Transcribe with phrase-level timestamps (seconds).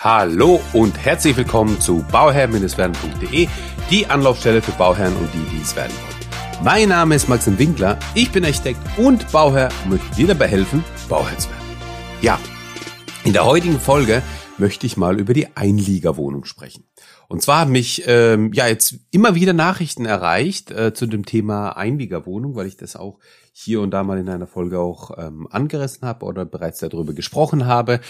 [0.00, 3.48] Hallo und herzlich willkommen zu bauherr-werden.de,
[3.90, 6.62] die Anlaufstelle für Bauherren und die, die es werden wollen.
[6.62, 10.84] Mein Name ist Maxim Winkler, ich bin Architekt und Bauherr und möchte dir dabei helfen,
[11.08, 11.64] Bauherr zu werden.
[12.22, 12.38] Ja,
[13.24, 14.22] in der heutigen Folge
[14.56, 16.84] möchte ich mal über die Einliegerwohnung sprechen.
[17.28, 21.76] Und zwar haben mich ähm, ja jetzt immer wieder Nachrichten erreicht äh, zu dem Thema
[21.76, 23.18] Einliegerwohnung, weil ich das auch
[23.52, 27.66] hier und da mal in einer Folge auch ähm, angerissen habe oder bereits darüber gesprochen
[27.66, 28.00] habe.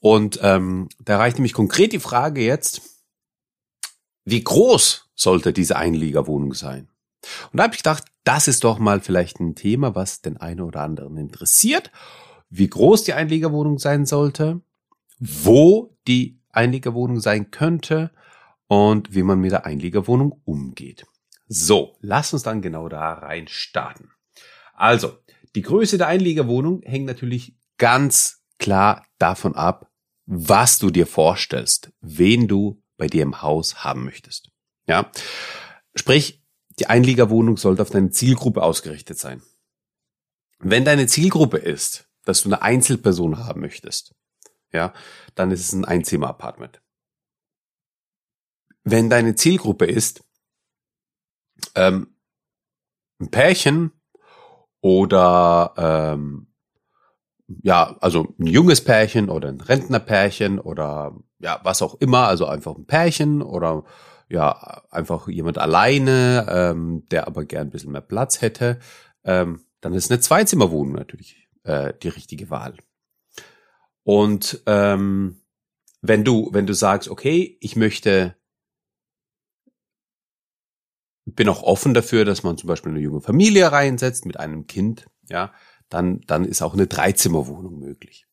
[0.00, 2.82] Und ähm, da reicht nämlich konkret die Frage jetzt,
[4.26, 6.88] wie groß sollte diese Einliegerwohnung sein?
[7.50, 10.60] Und da habe ich gedacht, das ist doch mal vielleicht ein Thema, was den einen
[10.60, 11.90] oder anderen interessiert.
[12.50, 14.60] Wie groß die Einliegerwohnung sein sollte,
[15.18, 18.10] wo die Einliegerwohnung sein könnte
[18.68, 21.06] und wie man mit der Einliegerwohnung umgeht.
[21.48, 24.10] So, lass uns dann genau da rein starten.
[24.74, 25.18] Also,
[25.54, 29.90] die Größe der Einliegerwohnung hängt natürlich ganz klar davon ab,
[30.26, 34.50] was du dir vorstellst, wen du bei dir im Haus haben möchtest.
[34.86, 35.10] Ja,
[35.94, 36.42] sprich,
[36.78, 39.42] die Einliegerwohnung sollte auf deine Zielgruppe ausgerichtet sein.
[40.58, 44.14] Wenn deine Zielgruppe ist, dass du eine Einzelperson haben möchtest,
[44.72, 44.92] ja,
[45.34, 46.82] dann ist es ein Einzimmer-Apartment.
[48.88, 50.22] Wenn deine Zielgruppe ist,
[51.74, 52.14] ähm,
[53.20, 53.90] ein Pärchen
[54.80, 56.46] oder ähm,
[57.64, 62.76] ja, also ein junges Pärchen oder ein Rentnerpärchen oder ja, was auch immer, also einfach
[62.76, 63.82] ein Pärchen oder
[64.28, 68.78] ja, einfach jemand alleine, ähm, der aber gern ein bisschen mehr Platz hätte,
[69.24, 72.76] ähm, dann ist eine Zweizimmerwohnung natürlich äh, die richtige Wahl.
[74.04, 75.40] Und ähm,
[76.02, 78.36] wenn du, wenn du sagst, okay, ich möchte
[81.26, 85.06] bin auch offen dafür, dass man zum Beispiel eine junge Familie reinsetzt mit einem Kind,
[85.28, 85.52] ja,
[85.88, 88.26] dann, dann ist auch eine Dreizimmerwohnung möglich.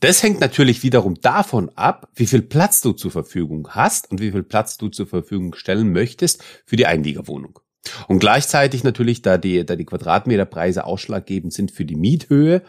[0.00, 4.32] Das hängt natürlich wiederum davon ab, wie viel Platz du zur Verfügung hast und wie
[4.32, 7.60] viel Platz du zur Verfügung stellen möchtest für die Einliegerwohnung.
[8.08, 12.62] Und gleichzeitig natürlich, da die, da die Quadratmeterpreise ausschlaggebend sind für die Miethöhe,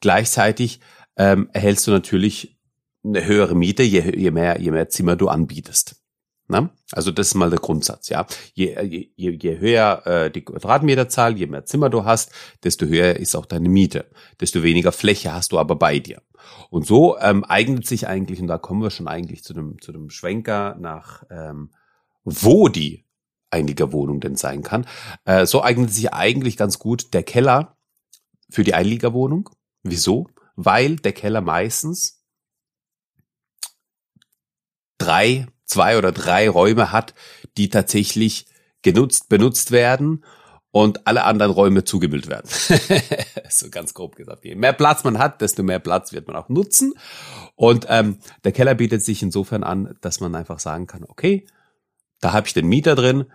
[0.00, 0.80] gleichzeitig
[1.16, 2.58] ähm, erhältst du natürlich
[3.04, 5.99] eine höhere Miete, je, je, mehr, je mehr Zimmer du anbietest.
[6.50, 6.62] Na?
[6.62, 6.70] Ne?
[6.90, 8.26] Also das ist mal der Grundsatz, ja.
[8.54, 8.76] Je,
[9.14, 12.32] je, je höher äh, die Quadratmeterzahl, je mehr Zimmer du hast,
[12.64, 14.10] desto höher ist auch deine Miete.
[14.40, 16.20] Desto weniger Fläche hast du aber bei dir.
[16.68, 19.92] Und so ähm, eignet sich eigentlich, und da kommen wir schon eigentlich zu dem, zu
[19.92, 21.70] dem Schwenker nach, ähm,
[22.24, 23.06] wo die
[23.50, 24.86] Einliegerwohnung denn sein kann.
[25.24, 27.76] Äh, so eignet sich eigentlich ganz gut der Keller
[28.48, 29.50] für die Einliegerwohnung.
[29.84, 30.26] Wieso?
[30.56, 32.24] Weil der Keller meistens
[34.98, 37.14] drei zwei oder drei Räume hat,
[37.56, 38.46] die tatsächlich
[38.82, 40.24] genutzt, benutzt werden
[40.72, 42.48] und alle anderen Räume zugemüllt werden.
[43.48, 44.44] so ganz grob gesagt.
[44.44, 46.94] Je mehr Platz man hat, desto mehr Platz wird man auch nutzen.
[47.54, 51.46] Und ähm, der Keller bietet sich insofern an, dass man einfach sagen kann, okay,
[52.20, 53.26] da habe ich den Mieter drin,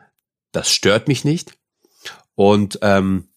[0.51, 1.57] das stört mich nicht.
[2.35, 3.29] Und ähm,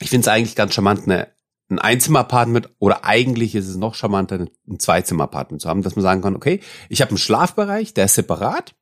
[0.00, 1.28] ich finde es eigentlich ganz charmant, eine
[1.72, 6.22] ein Einzimmer-Apartment oder eigentlich ist es noch charmanter, ein Zweizimmer-Apartment zu haben, dass man sagen
[6.22, 8.74] kann, okay, ich habe einen Schlafbereich, der ist separat,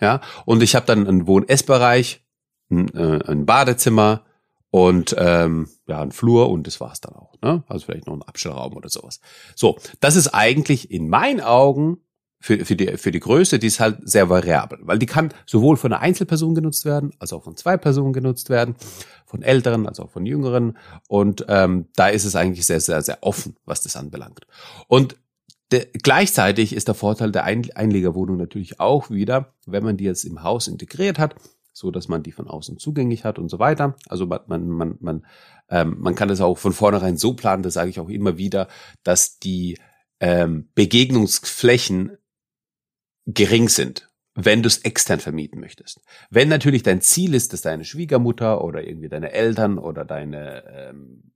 [0.00, 2.24] ja, und ich habe dann einen Wohn-Essbereich,
[2.70, 4.24] ein, äh, ein Badezimmer
[4.70, 7.34] und ähm, ja, ein Flur und das war's dann auch.
[7.42, 7.62] Ne?
[7.68, 9.20] Also vielleicht noch ein Abstellraum oder sowas.
[9.54, 11.98] So, das ist eigentlich in meinen Augen
[12.42, 15.76] für, für, die, für die Größe, die ist halt sehr variabel, weil die kann sowohl
[15.76, 18.74] von einer Einzelperson genutzt werden, als auch von zwei Personen genutzt werden,
[19.24, 20.76] von älteren, als auch von jüngeren.
[21.08, 24.46] Und ähm, da ist es eigentlich sehr, sehr, sehr offen, was das anbelangt.
[24.88, 25.16] Und
[25.70, 30.24] de, gleichzeitig ist der Vorteil der Ein Einlegerwohnung natürlich auch wieder, wenn man die jetzt
[30.24, 31.36] im Haus integriert hat,
[31.72, 33.94] so dass man die von außen zugänglich hat und so weiter.
[34.08, 35.26] Also man, man, man, man,
[35.70, 38.66] ähm, man kann das auch von vornherein so planen, das sage ich auch immer wieder,
[39.04, 39.78] dass die
[40.18, 42.18] ähm, Begegnungsflächen
[43.26, 46.00] gering sind, wenn du es extern vermieten möchtest.
[46.30, 51.32] Wenn natürlich dein Ziel ist, dass deine Schwiegermutter oder irgendwie deine Eltern oder deine ähm,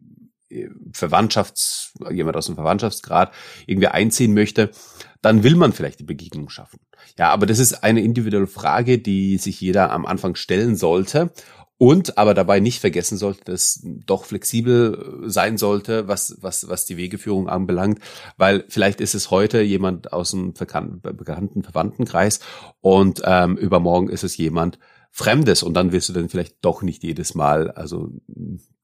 [0.92, 3.32] Verwandtschafts, jemand aus dem Verwandtschaftsgrad
[3.66, 4.70] irgendwie einziehen möchte,
[5.20, 6.78] dann will man vielleicht die Begegnung schaffen.
[7.18, 11.32] Ja, aber das ist eine individuelle Frage, die sich jeder am Anfang stellen sollte
[11.78, 16.86] und aber dabei nicht vergessen sollte, dass doch flexibel äh, sein sollte, was, was, was
[16.86, 18.00] die Wegeführung anbelangt,
[18.36, 22.40] weil vielleicht ist es heute jemand aus einem bekannten Verwandtenkreis
[22.80, 24.78] und ähm, übermorgen ist es jemand
[25.10, 28.10] Fremdes und dann wirst du dann vielleicht doch nicht jedes Mal, also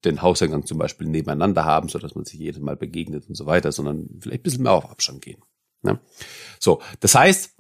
[0.05, 3.47] den Hauseingang zum Beispiel nebeneinander haben, so dass man sich jedes Mal begegnet und so
[3.47, 5.43] weiter, sondern vielleicht ein bisschen mehr auf Abstand gehen.
[5.83, 6.01] Ne?
[6.59, 7.55] So, das heißt,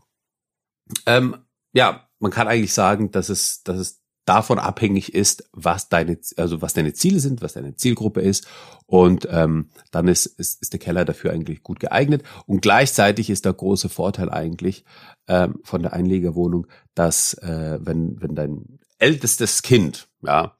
[1.06, 1.37] ähm,
[1.75, 6.63] ja, man kann eigentlich sagen, dass es, dass es davon abhängig ist, was deine, also
[6.63, 8.47] was deine Ziele sind, was deine Zielgruppe ist.
[8.87, 12.23] Und ähm, dann ist, ist, ist der Keller dafür eigentlich gut geeignet.
[12.47, 14.85] Und gleichzeitig ist der große Vorteil eigentlich
[15.29, 20.57] ähm, von der Einlegerwohnung, dass äh, wenn, wenn dein ältestes Kind, ja,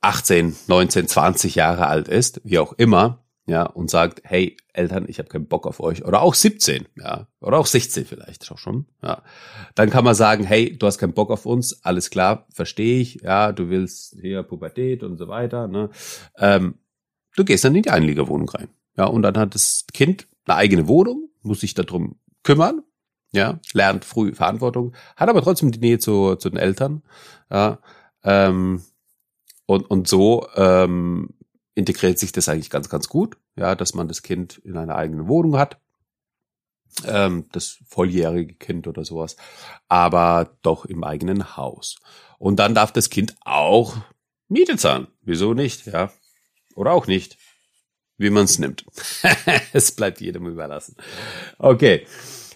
[0.00, 5.18] 18, 19, 20 Jahre alt ist, wie auch immer, ja, und sagt, hey, Eltern, ich
[5.18, 6.04] habe keinen Bock auf euch.
[6.04, 9.22] Oder auch 17, ja, oder auch 16 vielleicht auch schon, ja.
[9.74, 13.20] Dann kann man sagen, hey, du hast keinen Bock auf uns, alles klar, verstehe ich,
[13.22, 15.90] ja, du willst hier Pubertät und so weiter, ne.
[16.38, 16.74] Ähm,
[17.36, 18.68] du gehst dann in die Einliegerwohnung rein.
[18.96, 22.82] Ja, und dann hat das Kind eine eigene Wohnung, muss sich darum kümmern,
[23.32, 27.02] ja, lernt früh Verantwortung, hat aber trotzdem die Nähe zu, zu den Eltern,
[27.50, 27.78] ja,
[28.22, 28.82] ähm,
[29.66, 31.30] und, und so ähm,
[31.74, 35.28] integriert sich das eigentlich ganz, ganz gut, ja, dass man das Kind in einer eigenen
[35.28, 35.80] Wohnung hat,
[37.06, 39.36] ähm, das volljährige Kind oder sowas,
[39.88, 41.96] aber doch im eigenen Haus.
[42.38, 43.96] Und dann darf das Kind auch
[44.48, 45.06] Miete zahlen.
[45.22, 46.12] Wieso nicht, ja?
[46.74, 47.38] Oder auch nicht,
[48.18, 48.84] wie man es nimmt.
[49.72, 50.96] es bleibt jedem überlassen.
[51.58, 52.06] Okay.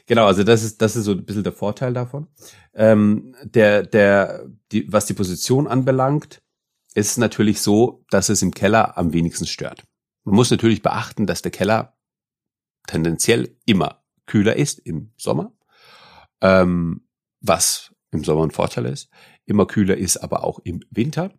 [0.09, 2.29] Genau, also das ist, das ist so ein bisschen der Vorteil davon.
[2.75, 6.43] Ähm, der, der, die, was die Position anbelangt,
[6.97, 9.85] ist natürlich so, dass es im Keller am wenigsten stört.
[10.25, 11.99] Man muss natürlich beachten, dass der Keller
[12.87, 15.53] tendenziell immer kühler ist im Sommer,
[16.41, 17.07] ähm,
[17.41, 19.11] was im Sommer ein Vorteil ist.
[19.45, 21.33] Immer kühler ist aber auch im Winter,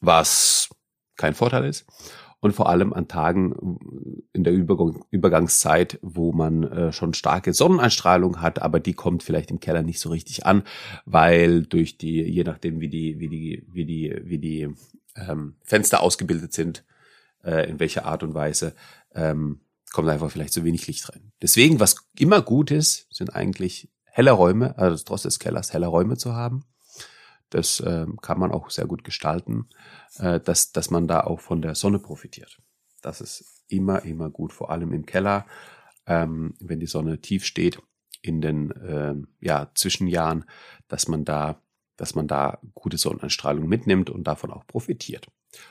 [0.00, 0.70] was
[1.16, 1.84] kein Vorteil ist
[2.42, 7.54] und vor allem an Tagen äh, in der Übergang, Übergangszeit, wo man äh, schon starke
[7.54, 10.64] Sonneneinstrahlung hat, aber die kommt vielleicht im Keller nicht so richtig an,
[11.06, 14.68] weil durch die, je nachdem wie die, wie die, wie die, wie die
[15.16, 16.84] ähm, Fenster ausgebildet sind,
[17.44, 18.74] äh, in welcher Art und Weise,
[19.14, 19.60] ähm,
[19.92, 21.32] kommt einfach vielleicht zu wenig Licht rein.
[21.40, 26.16] Deswegen, was immer gut ist, sind eigentlich helle Räume, also trotz des Kellers helle Räume
[26.16, 26.64] zu haben.
[27.52, 29.68] Das äh, kann man auch sehr gut gestalten,
[30.18, 32.58] äh, dass, dass man da auch von der Sonne profitiert.
[33.02, 35.44] Das ist immer, immer gut, vor allem im Keller,
[36.06, 37.78] ähm, wenn die Sonne tief steht
[38.22, 40.44] in den äh, ja, Zwischenjahren,
[40.88, 41.60] dass man da,
[41.96, 45.26] dass man da gute Sonneneinstrahlung mitnimmt und davon auch profitiert.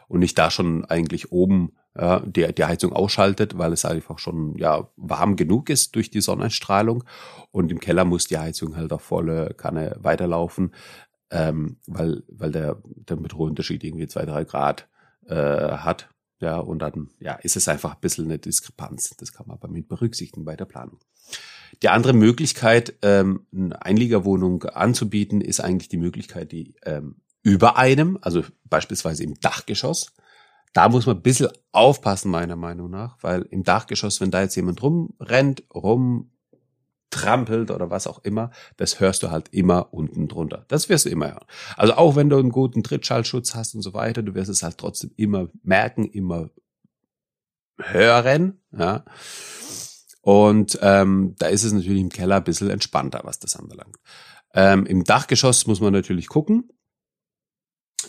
[0.08, 4.56] Und nicht da schon eigentlich oben äh, die, die Heizung ausschaltet, weil es einfach schon
[4.58, 7.04] ja warm genug ist durch die Sonneneinstrahlung.
[7.52, 10.74] Und im Keller muss die Heizung halt auf volle Kanne weiterlaufen,
[11.32, 14.88] ähm, weil, weil der Temperaturunterschied irgendwie zwei, drei Grad
[15.26, 16.10] äh, hat.
[16.40, 19.16] Ja, und dann ja, ist es einfach ein bisschen eine Diskrepanz.
[19.18, 21.00] Das kann man aber mit berücksichtigen bei der Planung.
[21.82, 28.18] Die andere Möglichkeit, ähm, eine Einliegerwohnung anzubieten, ist eigentlich die Möglichkeit, die ähm, über einem,
[28.22, 30.14] also beispielsweise im Dachgeschoss,
[30.74, 34.56] da muss man ein bisschen aufpassen, meiner Meinung nach, weil im Dachgeschoss, wenn da jetzt
[34.56, 36.32] jemand rumrennt, rum
[37.12, 40.66] trampelt oder was auch immer, das hörst du halt immer unten drunter.
[40.70, 41.46] Das wirst du immer hören.
[41.78, 44.78] Also auch wenn du einen guten Trittschallschutz hast und so weiter, du wirst es halt
[44.78, 46.50] trotzdem immer merken, immer
[47.78, 48.62] hören.
[48.72, 49.06] Ja.
[50.22, 53.98] Und ähm, da ist es natürlich im Keller ein bisschen entspannter, was das anbelangt.
[54.54, 56.70] Ähm, Im Dachgeschoss muss man natürlich gucken,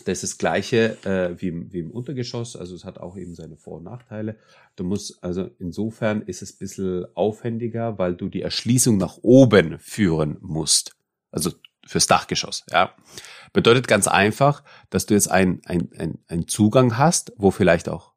[0.07, 3.35] das ist das gleiche äh, wie, im, wie im Untergeschoss, also es hat auch eben
[3.35, 4.37] seine Vor- und Nachteile.
[4.75, 9.79] Du musst, also insofern ist es ein bisschen aufwendiger, weil du die Erschließung nach oben
[9.79, 10.95] führen musst.
[11.31, 11.51] Also
[11.85, 12.93] fürs Dachgeschoss, ja.
[13.51, 18.13] Bedeutet ganz einfach, dass du jetzt einen ein, ein Zugang hast, wo vielleicht auch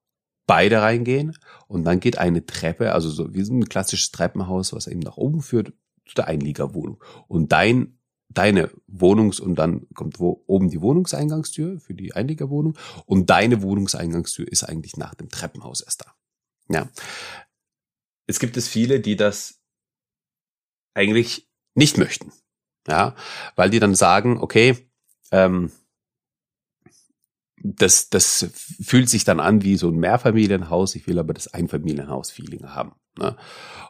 [0.47, 1.37] beide reingehen
[1.67, 5.17] und dann geht eine Treppe, also so wie so ein klassisches Treppenhaus, was eben nach
[5.17, 5.73] oben führt,
[6.07, 7.03] zu der Einliegerwohnung.
[7.27, 13.31] Und dein deine Wohnungs- und dann kommt wo oben die Wohnungseingangstür für die Einliegerwohnung und
[13.31, 16.15] deine Wohnungseingangstür ist eigentlich nach dem Treppenhaus erst da.
[16.69, 16.89] Ja.
[18.27, 19.61] Es gibt es viele, die das
[20.95, 22.33] eigentlich nicht möchten.
[22.89, 23.15] Ja,
[23.57, 24.77] weil die dann sagen, okay,
[25.33, 25.73] ähm,
[27.57, 28.49] das, das
[28.81, 30.95] fühlt sich dann an wie so ein Mehrfamilienhaus.
[30.95, 32.95] Ich will aber das Einfamilienhaus-Feeling haben.
[33.19, 33.37] Ne?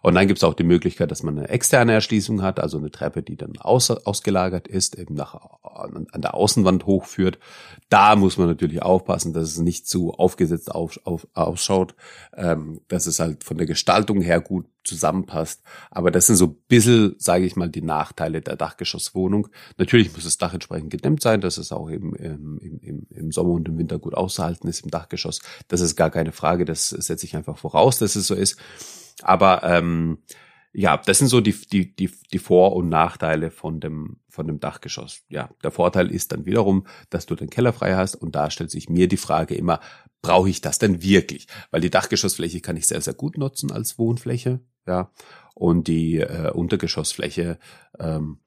[0.03, 2.91] Und dann gibt es auch die Möglichkeit, dass man eine externe Erschließung hat, also eine
[2.91, 7.39] Treppe, die dann aus, ausgelagert ist, eben nach, an der Außenwand hochführt.
[7.89, 11.95] Da muss man natürlich aufpassen, dass es nicht zu aufgesetzt auf, auf, ausschaut,
[12.37, 15.63] ähm, dass es halt von der Gestaltung her gut zusammenpasst.
[15.91, 19.49] Aber das sind so ein bisschen, sage ich mal, die Nachteile der Dachgeschosswohnung.
[19.77, 23.53] Natürlich muss das Dach entsprechend gedämmt sein, dass es auch im, im, im, im Sommer
[23.53, 25.41] und im Winter gut auszuhalten ist im Dachgeschoss.
[25.69, 28.59] Das ist gar keine Frage, das setze ich einfach voraus, dass es so ist.
[29.23, 30.19] Aber ähm,
[30.79, 34.61] ja, das sind so die, die, die, die Vor- und Nachteile von dem, von dem
[34.61, 35.23] Dachgeschoss.
[35.31, 38.71] Ja, der Vorteil ist dann wiederum, dass du den Keller frei hast und da stellt
[38.71, 39.81] sich mir die Frage immer,
[40.21, 41.47] brauche ich das denn wirklich?
[41.71, 45.11] Weil die Dachgeschossfläche kann ich sehr, sehr gut nutzen als Wohnfläche, ja,
[45.55, 47.59] und die äh, Untergeschossfläche,
[47.99, 48.39] ähm,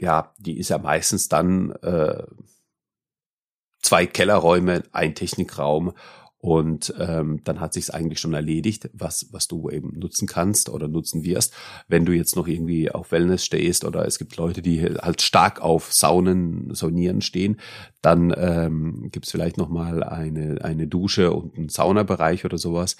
[0.00, 2.24] ja, die ist ja meistens dann äh,
[3.80, 5.94] zwei Kellerräume, ein Technikraum
[6.40, 10.86] und ähm, dann hat sich's eigentlich schon erledigt, was was du eben nutzen kannst oder
[10.86, 11.52] nutzen wirst.
[11.88, 15.60] Wenn du jetzt noch irgendwie auf Wellness stehst oder es gibt Leute, die halt stark
[15.60, 17.58] auf Saunen, Saunieren stehen,
[18.02, 22.96] dann ähm, gibt's vielleicht noch mal eine eine Dusche und einen Saunabereich oder sowas.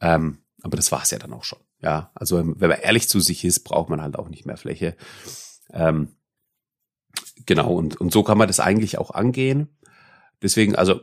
[0.00, 1.60] Ähm, aber das war's ja dann auch schon.
[1.80, 4.96] Ja, also wenn man ehrlich zu sich ist, braucht man halt auch nicht mehr Fläche.
[5.70, 6.16] Ähm,
[7.46, 9.68] genau und und so kann man das eigentlich auch angehen.
[10.42, 11.00] Deswegen, also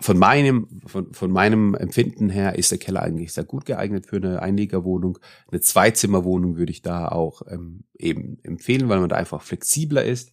[0.00, 4.16] von meinem, von, von meinem Empfinden her ist der Keller eigentlich sehr gut geeignet für
[4.16, 5.18] eine Einliegerwohnung.
[5.50, 10.32] Eine Zweizimmerwohnung würde ich da auch ähm, eben empfehlen, weil man da einfach flexibler ist.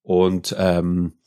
[0.00, 1.18] Und ähm,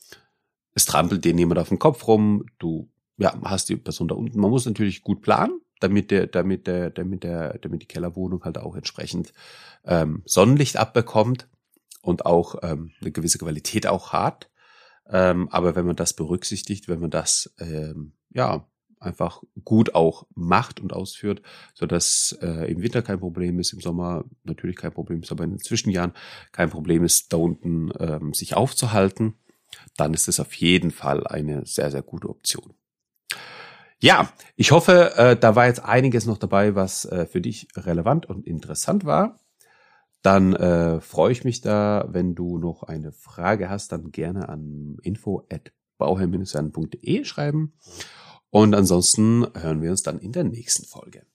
[0.73, 2.45] es trampelt dir niemand auf den Kopf rum.
[2.57, 4.39] Du ja, hast die Person da unten.
[4.39, 8.57] Man muss natürlich gut planen, damit der, damit der, damit der, damit die Kellerwohnung halt
[8.57, 9.33] auch entsprechend
[9.85, 11.49] ähm, Sonnenlicht abbekommt
[12.01, 14.49] und auch ähm, eine gewisse Qualität auch hat.
[15.09, 18.67] Ähm, aber wenn man das berücksichtigt, wenn man das ähm, ja
[18.99, 21.41] einfach gut auch macht und ausführt,
[21.73, 25.43] so dass äh, im Winter kein Problem ist, im Sommer natürlich kein Problem ist, aber
[25.43, 26.13] in den Zwischenjahren
[26.51, 29.33] kein Problem ist, da unten ähm, sich aufzuhalten,
[29.97, 32.75] dann ist es auf jeden Fall eine sehr, sehr gute Option.
[34.01, 38.25] Ja, ich hoffe, äh, da war jetzt einiges noch dabei, was äh, für dich relevant
[38.25, 39.39] und interessant war
[40.21, 44.97] dann äh, freue ich mich da, wenn du noch eine Frage hast, dann gerne an
[45.01, 47.73] info at bauherr-werden.de schreiben.
[48.49, 51.25] Und ansonsten hören wir uns dann in der nächsten Folge.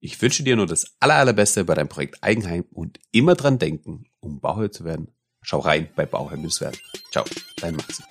[0.00, 4.04] Ich wünsche dir nur das aller, allerbeste bei deinem Projekt Eigenheim und immer dran denken,
[4.20, 5.08] um Bauherr zu werden.
[5.42, 6.78] Schau rein bei Bauherr werden.
[7.12, 7.24] Ciao,
[7.60, 8.02] dein Maxi.